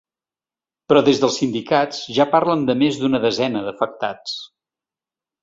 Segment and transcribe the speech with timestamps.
[0.91, 4.35] Però des dels sindicats, ja parlen de més d’una desena d’afectats.